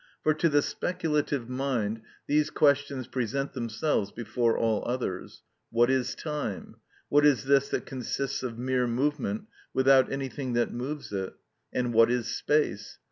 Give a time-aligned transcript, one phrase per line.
[0.23, 7.23] For to the speculative mind these questions present themselves before all others: what is time?—what
[7.23, 9.43] is this that consists of mere movement,
[9.75, 12.97] without anything that moves it?—and what is space?